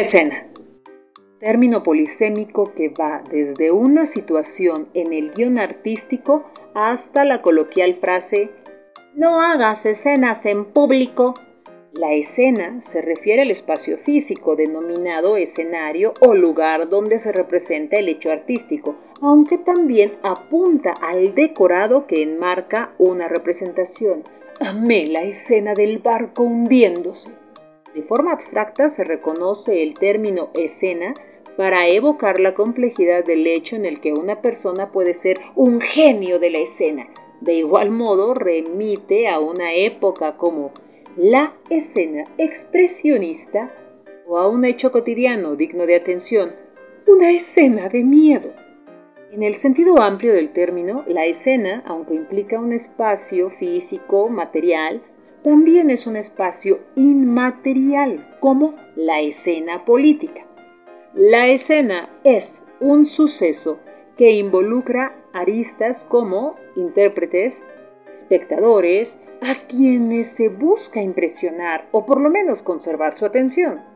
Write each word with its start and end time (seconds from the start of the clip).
Escena. 0.00 0.46
Término 1.40 1.82
polisémico 1.82 2.72
que 2.72 2.88
va 2.88 3.22
desde 3.30 3.70
una 3.70 4.06
situación 4.06 4.88
en 4.94 5.12
el 5.12 5.30
guion 5.30 5.58
artístico 5.58 6.46
hasta 6.74 7.26
la 7.26 7.42
coloquial 7.42 7.96
frase 7.96 8.50
no 9.14 9.42
hagas 9.42 9.84
escenas 9.84 10.46
en 10.46 10.64
público. 10.64 11.34
La 11.92 12.14
escena 12.14 12.80
se 12.80 13.02
refiere 13.02 13.42
al 13.42 13.50
espacio 13.50 13.98
físico 13.98 14.56
denominado 14.56 15.36
escenario 15.36 16.14
o 16.20 16.34
lugar 16.34 16.88
donde 16.88 17.18
se 17.18 17.32
representa 17.32 17.98
el 17.98 18.08
hecho 18.08 18.30
artístico, 18.30 18.96
aunque 19.20 19.58
también 19.58 20.12
apunta 20.22 20.92
al 20.92 21.34
decorado 21.34 22.06
que 22.06 22.22
enmarca 22.22 22.94
una 22.96 23.28
representación. 23.28 24.24
Amé 24.60 25.08
la 25.08 25.24
escena 25.24 25.74
del 25.74 25.98
barco 25.98 26.44
hundiéndose. 26.44 27.49
De 27.94 28.02
forma 28.02 28.32
abstracta 28.32 28.88
se 28.88 29.04
reconoce 29.04 29.82
el 29.82 29.94
término 29.94 30.50
escena 30.54 31.14
para 31.56 31.88
evocar 31.88 32.38
la 32.38 32.54
complejidad 32.54 33.24
del 33.24 33.46
hecho 33.46 33.76
en 33.76 33.84
el 33.84 34.00
que 34.00 34.12
una 34.12 34.40
persona 34.40 34.92
puede 34.92 35.14
ser 35.14 35.38
un 35.56 35.80
genio 35.80 36.38
de 36.38 36.50
la 36.50 36.58
escena. 36.58 37.08
De 37.40 37.54
igual 37.54 37.90
modo, 37.90 38.34
remite 38.34 39.28
a 39.28 39.40
una 39.40 39.74
época 39.74 40.36
como 40.36 40.72
la 41.16 41.56
escena 41.68 42.24
expresionista 42.38 43.74
o 44.28 44.38
a 44.38 44.48
un 44.48 44.64
hecho 44.64 44.92
cotidiano 44.92 45.56
digno 45.56 45.86
de 45.86 45.96
atención, 45.96 46.54
una 47.06 47.32
escena 47.32 47.88
de 47.88 48.04
miedo. 48.04 48.52
En 49.32 49.42
el 49.42 49.56
sentido 49.56 50.00
amplio 50.00 50.32
del 50.32 50.52
término, 50.52 51.04
la 51.08 51.26
escena, 51.26 51.82
aunque 51.86 52.14
implica 52.14 52.60
un 52.60 52.72
espacio 52.72 53.50
físico, 53.50 54.28
material, 54.28 55.02
también 55.42 55.90
es 55.90 56.06
un 56.06 56.16
espacio 56.16 56.78
inmaterial, 56.96 58.36
como 58.40 58.74
la 58.96 59.20
escena 59.20 59.84
política. 59.84 60.44
La 61.14 61.48
escena 61.48 62.08
es 62.24 62.66
un 62.80 63.06
suceso 63.06 63.80
que 64.16 64.32
involucra 64.32 65.16
aristas 65.32 66.04
como 66.04 66.56
intérpretes, 66.76 67.64
espectadores, 68.12 69.18
a 69.42 69.54
quienes 69.66 70.28
se 70.36 70.48
busca 70.48 71.00
impresionar 71.00 71.88
o 71.92 72.04
por 72.04 72.20
lo 72.20 72.30
menos 72.30 72.62
conservar 72.62 73.16
su 73.16 73.24
atención. 73.26 73.89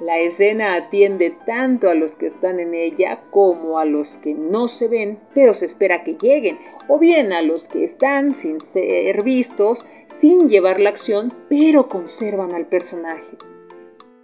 La 0.00 0.18
escena 0.18 0.74
atiende 0.74 1.36
tanto 1.46 1.88
a 1.88 1.94
los 1.94 2.16
que 2.16 2.26
están 2.26 2.58
en 2.58 2.74
ella 2.74 3.22
como 3.30 3.78
a 3.78 3.84
los 3.84 4.18
que 4.18 4.34
no 4.34 4.66
se 4.66 4.88
ven, 4.88 5.20
pero 5.34 5.54
se 5.54 5.66
espera 5.66 6.02
que 6.02 6.14
lleguen, 6.14 6.58
o 6.88 6.98
bien 6.98 7.32
a 7.32 7.42
los 7.42 7.68
que 7.68 7.84
están 7.84 8.34
sin 8.34 8.60
ser 8.60 9.22
vistos, 9.22 9.86
sin 10.08 10.48
llevar 10.48 10.80
la 10.80 10.90
acción, 10.90 11.32
pero 11.48 11.88
conservan 11.88 12.54
al 12.54 12.66
personaje. 12.66 13.36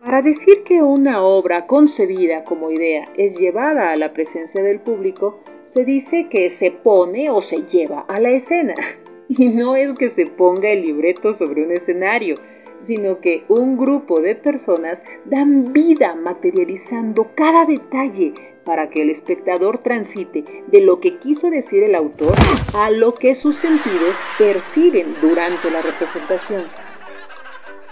Para 0.03 0.23
decir 0.23 0.65
que 0.65 0.83
una 0.83 1.23
obra 1.23 1.67
concebida 1.67 2.45
como 2.45 2.71
idea 2.71 3.13
es 3.17 3.39
llevada 3.39 3.93
a 3.93 3.97
la 3.97 4.13
presencia 4.13 4.63
del 4.63 4.81
público, 4.81 5.39
se 5.63 5.85
dice 5.85 6.29
que 6.29 6.51
se 6.51 6.73
pone 6.73 7.31
o 7.31 7.41
se 7.41 7.65
lleva 7.65 8.01
a 8.09 8.19
la 8.19 8.31
escena. 8.31 8.75
Y 9.33 9.47
no 9.51 9.77
es 9.77 9.95
que 9.95 10.09
se 10.09 10.27
ponga 10.27 10.71
el 10.71 10.83
libreto 10.83 11.33
sobre 11.33 11.63
un 11.63 11.71
escenario, 11.71 12.35
sino 12.81 13.21
que 13.21 13.45
un 13.49 13.77
grupo 13.77 14.21
de 14.21 14.35
personas 14.35 15.05
dan 15.25 15.73
vida 15.73 16.15
materializando 16.15 17.31
cada 17.35 17.65
detalle 17.65 18.35
para 18.65 18.91
que 18.91 19.03
el 19.03 19.11
espectador 19.11 19.79
transite 19.79 20.45
de 20.69 20.81
lo 20.81 21.01
que 21.01 21.19
quiso 21.19 21.51
decir 21.51 21.83
el 21.83 21.95
autor 21.95 22.35
a 22.75 22.91
lo 22.91 23.15
que 23.15 23.35
sus 23.35 23.57
sentidos 23.57 24.19
perciben 24.39 25.17
durante 25.21 25.71
la 25.71 25.83
representación. 25.83 26.67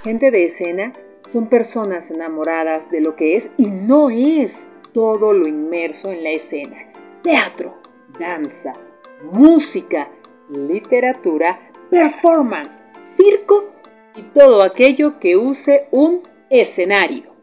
Gente 0.03 0.31
de 0.31 0.44
escena 0.44 0.92
son 1.27 1.48
personas 1.48 2.11
enamoradas 2.11 2.91
de 2.91 3.00
lo 3.00 3.16
que 3.16 3.36
es 3.36 3.50
y 3.56 3.70
no 3.70 4.11
es 4.11 4.72
todo 4.92 5.33
lo 5.33 5.47
inmerso 5.47 6.11
en 6.11 6.22
la 6.22 6.31
escena. 6.31 6.77
Teatro, 7.22 7.83
danza, 8.19 8.75
música, 9.33 10.10
literatura, 10.48 11.72
performance, 11.91 12.84
circo 12.97 13.72
y 14.18 14.22
todo 14.22 14.62
aquello 14.62 15.20
que 15.20 15.36
use 15.36 15.86
un 15.92 16.22
escenario. 16.50 17.38